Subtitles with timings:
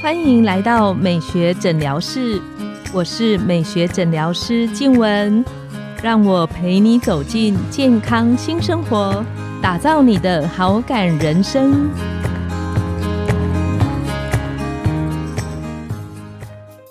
[0.00, 2.40] 欢迎来到美学诊疗室，
[2.92, 5.44] 我是美学诊疗师静文，
[6.02, 9.24] 让我陪你走进健康新生活，
[9.60, 11.90] 打造你的好感人生。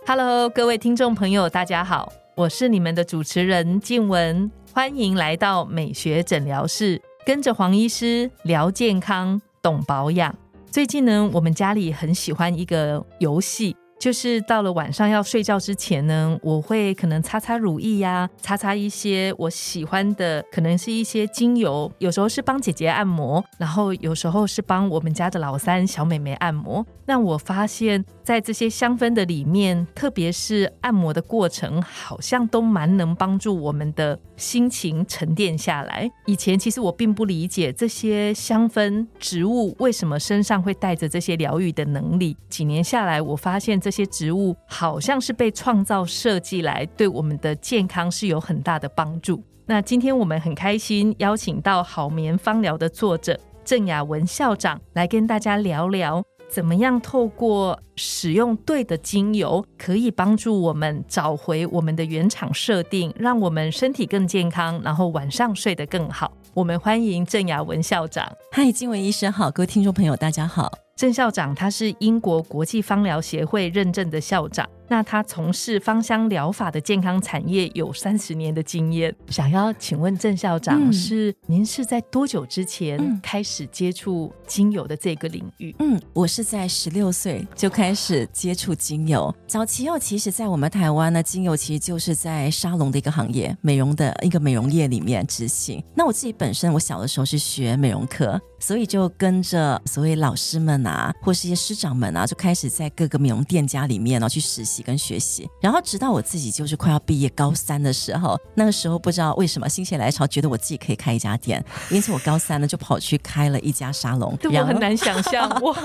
[0.06, 10.36] Hello，各位听众朋友，大家好，我是你们的主持人静文，欢迎来到美学诊疗室，跟着黄医师聊健康，懂保养。
[10.70, 26.86] 最近呢，我们家里很喜欢一个游戏，就是到了晚上要睡觉之前呢，我会可能擦擦乳液呀，擦擦一些我喜欢的，可能是一些精油，有时候是帮姐姐按摩，然后有时候是帮我们家的老三小妹妹按摩。
[27.06, 28.06] 那我发现。
[28.28, 36.12] 在这些香氛的里面，特别是按摩的过程，好像都蛮能帮助我们的心情沉淀下来。
[36.26, 42.36] 以前其实我并不理解这些香氛植物为什么身上会带着这些疗愈的能力。
[42.50, 49.42] 几年下来，我发现这些植物好像是被创造设计来对我们的健康是有很大的帮助。
[49.66, 56.22] 那今天我们很开心邀请到好眠芳疗的作者郑雅文校长来跟大家聊聊。
[56.50, 66.34] 怎么样透过使用对的精油，可以帮助我们找回我们的原厂设定，让我们身体更健康，然后晚上睡得更好？
[66.54, 68.30] 我们欢迎郑雅文校长。
[68.52, 70.87] 嗨，金文医生好，各位听众朋友大家好。
[70.98, 74.68] 郑校长他是英国国际芳疗协会认证的校长。
[74.88, 85.76] 那他从事芳香疗法的健康产业有三十年的经验，想要请问郑校长，是您是在多久之前开始接触精油的这个领域？
[85.80, 89.34] 嗯，我是在十六岁就开始接触精油。
[89.46, 95.84] 早期哦，其实，在我们台湾呢，精油其实就是在沙龙的一个行业，美容的一个美容业里面执行。
[95.96, 104.77] 那我自己本身，我小的时候是学美容科，所以就跟着所谓老师们啊，或是一些师长们啊，就开始在各个美容店家里面呢去实习。
[104.82, 114.38] 跟学习，然后直到我自己就是快要毕业高三的时候，那个时候不知道为什么心血来潮，觉得我自己可以开一家店，因此我高三呢就跑去开了一家沙龙。
[114.44, 115.76] 我很难想象，哇，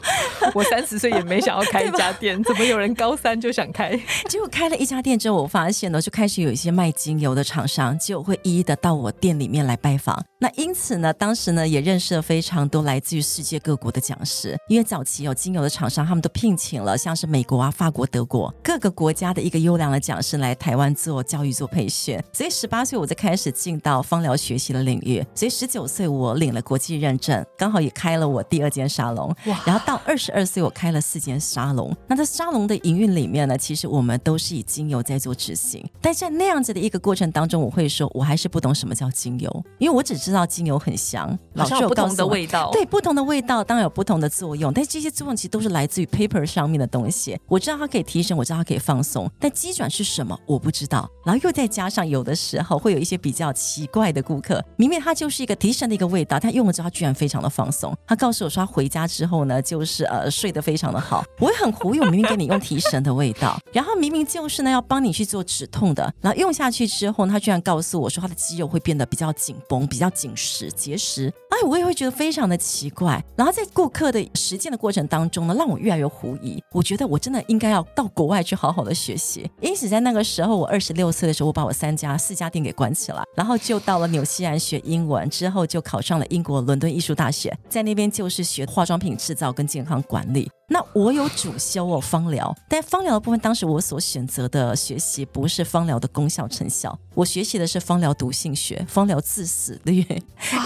[0.54, 3.98] 我三十岁也没想要开一家店，怎么有人高三就想开？
[4.28, 10.22] 结果开了一家店之后，我发现呢，就开始有一些卖精油的厂商就会一一的到我店里面来拜访。
[10.38, 18.39] 那因此呢，当时呢也认识了非常多来自于世界各国的讲师，因为早期有精油的厂商，他们都聘请了像是美国啊、法国、德国。
[18.62, 29.28] 各个国家的一个优良的讲师来台湾做教育、做培训，所以十八岁我就开始进到芳疗学习的领域，所以十九岁我领了国际认证，刚好也开了我第二间沙龙。
[29.46, 29.62] 哇！
[29.66, 31.94] 然后到二十二岁我开了四间沙龙。
[32.06, 47.38] 那在沙龙的营运里面呢，其实我们都是以精油在做执行，但在那样子的一个过程当中，我会说我还是不懂什么叫精油，因为我只知道精油很香，老师有不同的味道，对不同的味道当然有不同的作用，但这些作用其实都是来自于 paper 上面的东西。
[47.46, 48.29] 我知道它可以提升。
[48.36, 51.08] 我知道它可以放松，但基转是什么我不知道。
[51.24, 57.96] 然后又再加上有的时候会有一些比较奇怪的顾客，明明他就是一个提神的一个味道，他用了之后居然非常的放松。
[58.06, 61.24] 他告诉我说他回家之后呢，就是呃睡得非常的好。
[61.38, 71.32] 我也很忽悠，明明给你用提神的味道，然后明明就是呢要帮你去做止痛的，然后用下去之后，他居然告诉我说他的肌肉会变得比较紧绷、比较紧实、结实。
[71.50, 73.22] 哎，我也会觉得非常的奇怪。
[73.36, 76.62] 然后在顾客的实践的过程当中呢，让我越来越狐疑。
[76.72, 79.50] 我觉得我真的应该要到国外去好好的学习。
[79.62, 90.50] 因此，在那个时候，我二十六岁的时候，我把我三家、四家店给关起来，然后就到了纽西兰学英文，之后就考上了英国伦敦艺术大学，在那边就是学化妆品制造跟健康管理。
[90.72, 99.94] 那我有主修哦芳疗，但芳疗的部分，当时我所选择的学习不是芳疗的功效成效，我学习的是芳疗毒性学、芳疗致死率。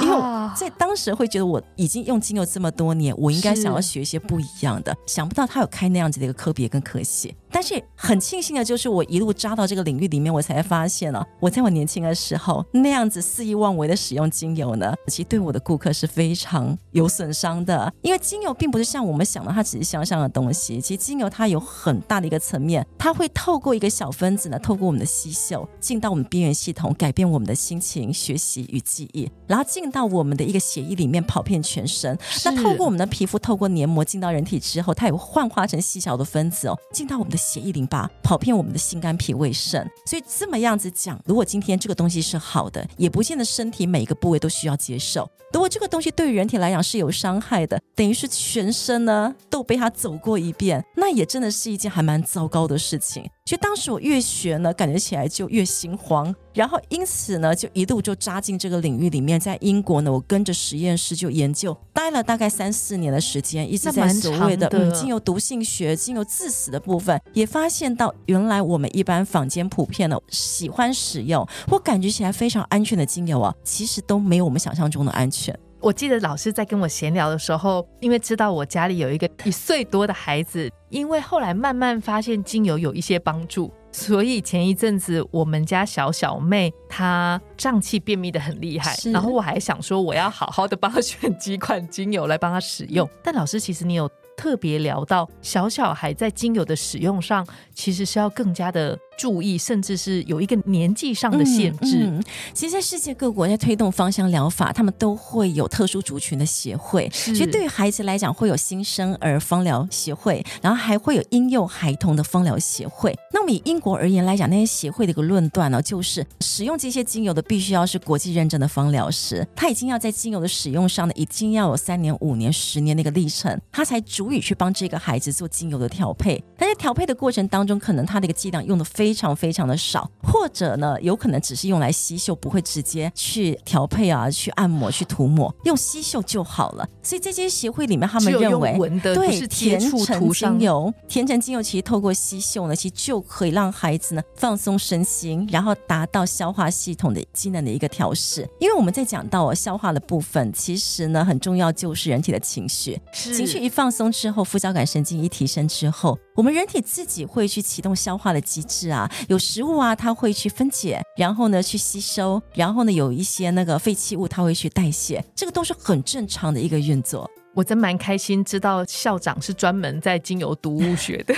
[0.03, 0.16] 因为
[0.54, 7.34] 在当时会觉得我已经用精油这么多年，我应该想要学一些不一样的，想不到他有开那样子的一个科别跟科系。
[7.64, 17.91] 但是很庆幸的就是，我一路扎到这个领域里面，我才发现了，我在我年轻的时候那样子肆意妄为的使用精油呢，其实对我的顾客是非常有损伤的。
[18.02, 19.94] 因为精油并不是像我们想的，它只是。
[19.94, 32.19] 香香的东西，其实精油它有很大的一个层面，它会透过一个小分子呢，透过我们的吸嗅进到我们边缘系统，改变我们的心情、学习与记忆，然后进到我们的一个血液里面，跑遍全身。
[32.44, 39.91] 那透过我们的皮肤，透过黏膜进到人体之后，它也会幻化成细小的分子哦，进到我们的血液淋巴，跑遍我们的心肝脾胃肾。
[40.05, 45.27] 所以这么样子讲，如果今天这个东西是好的，也不见得身体每一个部位都需要接受。
[45.53, 49.91] 如果这个东西对于人体来讲是有伤害的，等于是全身呢都被它。
[49.95, 53.31] 走过一遍，那也真的是一件还蛮糟糕的事情。
[53.46, 56.35] 所以当时我越学呢，感觉起来就越心慌。
[56.55, 59.38] 然后因此呢，就一路就扎进这个领域里面。
[59.38, 75.55] 在英国呢，我跟着实验室就研究，待了大概三四年的时间，一直在所谓的嗯精油毒性学、精油致死的部分，也发现到原来我们一般坊间普遍的喜欢使用或感觉起来非常安全的精油啊，其实都没有我们想象中的安全。
[75.84, 93.06] 我记得老师在跟我闲聊的时候，因为知道我家里有一个一岁多的孩子，因为后来慢慢发现精油有一些帮助，所以前一阵子我们家小小妹她胀气便秘的很厉害，然后我还想说我要好好的帮她选几款精油来帮她使用。
[93.22, 98.98] 但老师其实你有特别聊到小小孩在精油的使用上，其实是要更加的。
[99.16, 102.05] 注意，甚至是有一个年纪上的限制。
[102.05, 107.08] 嗯嗯、其实，在世界各国在推动芳香疗法，他们都会有特殊族群的协会。
[107.12, 113.16] 其实，对于孩子来讲，会有新生儿芳疗协会，然后还会有婴幼孩童的芳疗协会。
[113.32, 126.43] 那么，以英国而言来讲，那些协会的一个论断呢，就是使用这些精油的，必须要是国际认证的芳疗师，他已经要在精油的使用上呢，已经要有三年、五年、十年的一个历程，他才足以去帮这个孩子做精油的调配。
[126.56, 136.89] 但在调配的过程当中，可能他的一个剂量用的非常非常的少，或者呢，有可能只是用来吸嗅，不会直接去调配啊，去按摩、去涂抹，用吸嗅就好了。
[137.03, 148.49] 所以这些协会里面，他们认为，对甜橙精油，甜橙精油其实透过吸嗅呢，其实就可以让孩子呢放松身心，然后达到消化系统的机能的一个调试。
[148.59, 159.08] 因为我们在讲到哦消化的部分，其实呢很重要，就是人体的情绪，情绪一放松之后，副交感神经一提升之后，我们人体自己会去启动消化的机制啊。
[159.28, 167.31] 有食物啊，它会去分解，然后呢去吸收，然后呢有一些那个废弃物，它会去代谢，这个都是很正常的一个运作。
[167.54, 171.32] 我真蛮开心，知道校长是专门在精油毒物学的。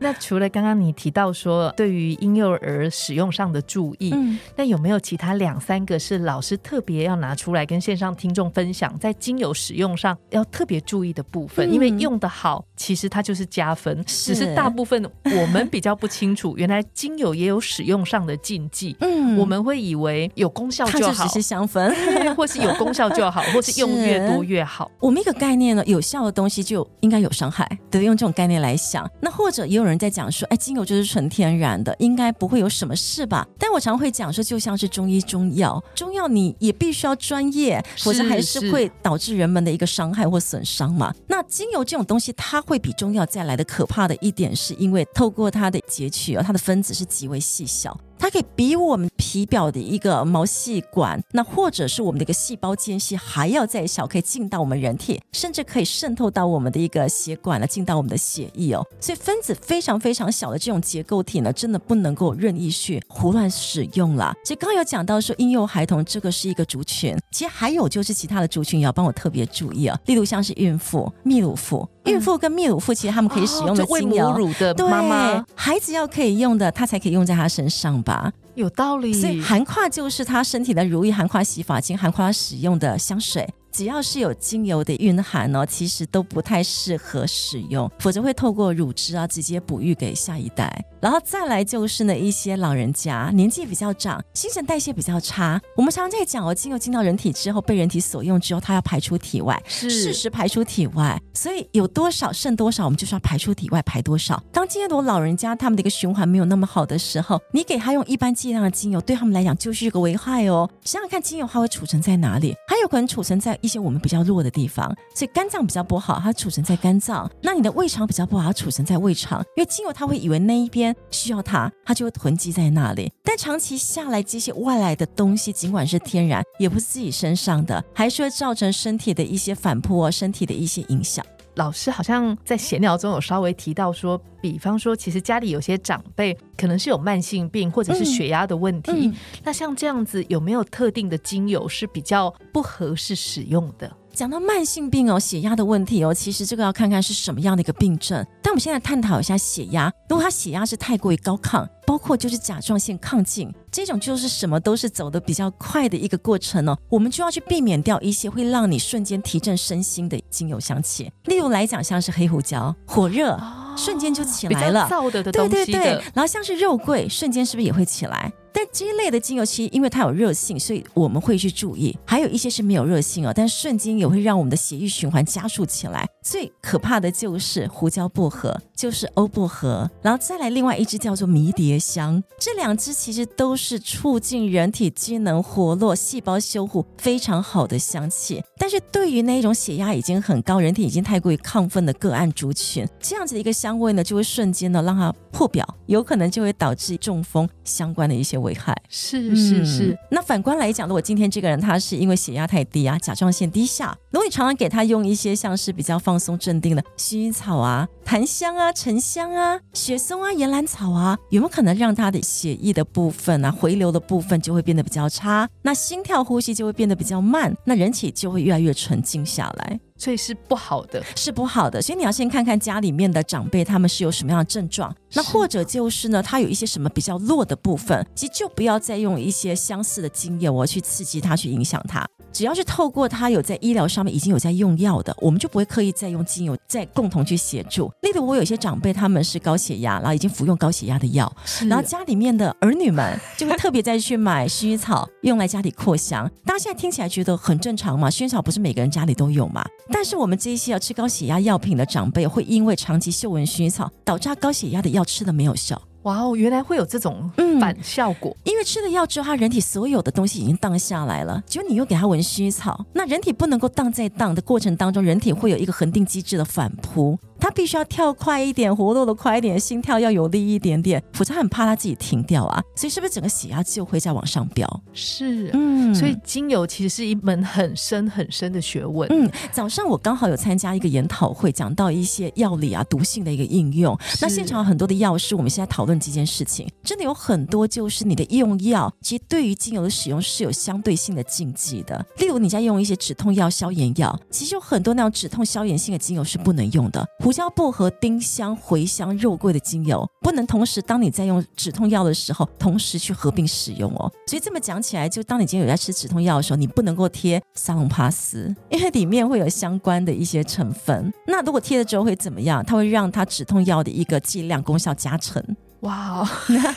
[0.00, 11.70] 那除了刚刚你提到说对于婴幼儿使用上的注意，嗯，那有没有其他两三个是老师特别要拿出来跟线上听众分享，在精油使用上要特别注意的部分？
[11.70, 18.96] 嗯、因为用的好，其实它就是加分，只是大部分我们比较不清楚， 原来精油也有使用上的禁忌。
[19.00, 21.94] 嗯，我们会以为有功效就好，只是香氛，
[22.34, 24.90] 或是有功效就好， 或是用越多越好。
[24.98, 29.06] 我们一个概念呢，有效的东西就应该有伤害，对，用这种概念来想。
[29.20, 29.89] 那或者也有人。
[29.90, 33.46] 人在讲说，哎，精油就是纯天然的，应该不会有什么事吧？
[33.58, 41.14] 但我常会讲说，就像是中医中药，中药你也必须要专业，否则还是会导致人们的一个伤害或损伤嘛。
[41.26, 47.98] 那精油这种东西，它会比中药再来的可怕的一点，是因为透过它的截取哦，它的分子是极为细小。
[48.20, 58.86] 它可以比我们皮表的一个毛细管，那或者是我们的一个细胞间隙还要再小，可以进到我们人体，甚至可以渗透到我们的一个血管了，进到我们的血液哦。
[59.00, 64.34] 所以分子非常非常小的这种结构体呢，真的不能够任意去胡乱使用了。
[64.44, 71.88] 其实刚刚有讲到说婴幼孩童这个是一个族群，其实还有就是其他的族群也要帮我特别注意啊，例如像是孕妇、泌乳妇。
[72.04, 78.32] 孕妇跟泌乳妇其实他们可以使用的精油，乳的妈妈，孩子要可以用的，他才可以用在他身上吧？
[78.54, 79.12] 有道理。
[79.12, 83.48] 所以含跨就是他身体的如意，含跨洗发精，含跨使用的香水。
[83.72, 90.84] 只要是有精油的蕴含哦，其实都不太适合使用，否则会透过乳汁啊直接哺育给下一代。
[91.00, 95.58] 然后再来就是呢，一些老人家年纪比较长，新陈代谢比较差。
[95.74, 101.18] 我们常常在讲哦，精油进到人体之后，被人体所用之后，它要排出体外，适时排出体外。
[101.32, 104.42] 所以有多少剩多少，我们就是要排出体外，排多少。
[104.52, 110.68] 当今天的老人家他们的一个循环没有那么好的时候，你给他用一般剂量的精油，对他们来讲就是一个危害哦。
[110.84, 112.54] 想想看，精油它会储存在哪里？
[112.66, 119.40] 它有可能储存在一些我们比较弱的地方，所以肝脏比较不好，它储存在肝脏；那你的胃肠比较不好，它储存在胃肠。
[119.56, 123.10] 因为精油它会以为那一边需要它，它就会囤积在那里。
[123.22, 131.24] 但长期下来，这些外来的东西，尽管是天然，也不是自己身上的，还是会造成身体的一些反扑，身体的一些影响。
[131.60, 139.12] 老师好像在闲聊中有稍微提到说，比方说，其实家里有些长辈可能是有慢性病或者是血压的问题，
[139.44, 143.94] 那像这样子有没有特定的精油是比较不合适使用的？
[144.14, 148.24] 讲到慢性病哦，血压的问题哦，其实这个要看看是什么样的一个病症。
[148.42, 161.10] 但我们现在探讨一下血压，如果他血压是太过于高亢，包括就是甲状腺亢进这种，就是什么都是走的比较快的一个过程哦，我们就要去避免掉一些会让你瞬间提振身心的精油香气。
[161.24, 163.38] 例如来讲，像是黑胡椒，火热。
[163.76, 168.30] 瞬间就起来了，燥的的对对对，然后像是肉桂，瞬间是不是也会起来？
[168.52, 171.96] 但这一类的精油其实因为它有热性，所以我们会去注意。
[172.04, 176.08] 还有一些是没有热性哦，但瞬间也会让我们的血液循环加速起来。
[176.22, 182.22] 最可怕的就是胡椒薄荷，就是欧薄荷，然后再来另外一支叫做迷迭香。
[182.38, 188.42] 这两支其实都是促进人体机能活络、细胞修护非常好的香气。
[188.58, 198.76] 但是对于那一种血压已经很高、人体已经太过于亢奋的个案族群，这样子的一个香味呢，就会瞬间呢让它破表，有可能就会导致中风相关的一些危害。
[198.88, 199.98] 是是是。
[200.10, 215.48] 那反观来讲，如果今天这个人他是因为血压太低啊，甲状腺低下，如果你常常给他用一些像是比较放松镇定的薰衣草啊、檀香啊、沉香啊、雪松啊、岩兰草啊，有没有可能让他的血液的部分啊、回流的部分就会变得比较差？
[215.62, 219.80] 那心跳、呼吸就会变得比较慢，那人体就会越来越沉静下来。
[220.00, 221.80] 所以是不好的，是不好的。
[221.82, 232.06] 所以你要先看看家里面的长辈他们是有什么样的症状，那或者就是呢，他有一些什么比较弱的部分，其实就不要再用一些相似的经验，我去刺激他，去影响他。
[232.32, 237.90] 只要是透过他有在医疗上面已经有在用药的，我们就不会刻意再用精油再共同去协助。
[238.02, 241.30] 例如我有些长辈他们是高血压，然后已经服用高血压的药，
[241.68, 246.30] 然后家里面的儿女们就会特别再去买薰衣草用来家里扩香。
[246.44, 248.08] 大家现在听起来觉得很正常嘛？
[248.08, 249.64] 薰衣草不是每个人家里都有嘛？
[249.90, 255.80] 但是我们这一些要吃高血压药品的长辈，会因为长期嗅闻薰衣草，导致他高血压的药吃的没有效。
[256.02, 257.30] 哇哦，原来会有这种
[257.60, 258.34] 反效果。
[258.44, 267.18] 因为吃了药之后，他人体所有的东西已经荡下来了，结果你又给他闻薰衣草，那人体不能够荡在荡的过程当中，人体会有一个恒定机制的反扑。
[267.40, 272.62] 他必须要跳快一点，活动的快一点，心跳要有力一点点，否则很怕他自己停掉啊。
[272.76, 274.82] 所以是不是整个血压就会在往上飙？
[274.92, 279.08] 是，嗯，所以精油其实是一门很深很深的学问。
[279.10, 283.98] 嗯，早上我刚好有参加一个研讨会，讲到一些药理啊、毒性的一个应用。
[284.20, 292.04] 那现场很多的药师，我们现在讨论这件事情，真的有很多就是你的用药，其实对于精油的使用是有相对性的禁忌的。
[292.18, 297.06] 例如你在用一些止痛药、消炎药，其实有很多那种止痛消炎性的精油是不能用的。
[297.30, 304.12] 胡椒、薄荷、丁香、茴香、肉桂的精油不能同时，当你在用止痛药的时候，同时去合并使用哦。
[304.26, 311.12] 所以这么讲起来，就当你今天有在吃止痛药的时候，你不能够贴沙龙帕斯，因为里面会有相关的一些成分。
[311.28, 312.64] 那如果贴了之后会怎么样？
[312.64, 315.40] 它会让它止痛药的一个剂量功效加成。
[315.82, 316.28] 哇，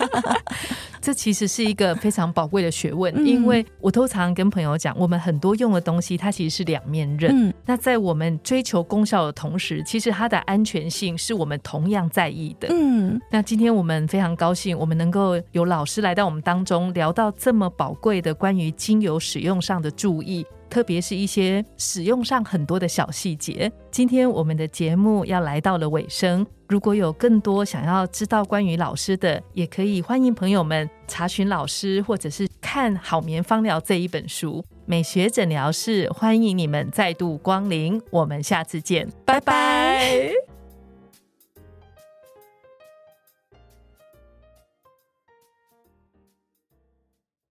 [1.03, 7.53] 这其实是一个非常宝贵的学问，因为我都常跟朋友讲，我们很多用的东西，它其实是两面刃。
[7.65, 12.69] 那在我们追求功效的同时，其实它的安全性是我们同样在意的。
[12.71, 20.45] 嗯，那今天我们非常高兴，我们能够有老师来到我们当中，聊到这么宝贵的关于精油使用上的注意。
[20.73, 23.71] 特别是一些使用上很多的小细节。
[23.91, 34.65] 今天我们的节目要来到了尾声，如果有更多想要知道关于老师的，也可以欢迎朋友们查询老师，或者是看《好眠方疗》这一本书。
[34.87, 40.31] 美学诊疗室欢迎你们再度光临，我们下次见，拜拜。